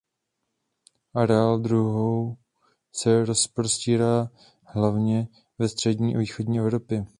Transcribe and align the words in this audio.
Areál 1.15 1.59
druhu 1.59 2.37
se 2.93 3.25
rozprostírá 3.25 4.29
hlavně 4.65 5.27
ve 5.59 5.69
střední 5.69 6.15
a 6.15 6.19
východní 6.19 6.59
Evropě. 6.59 7.05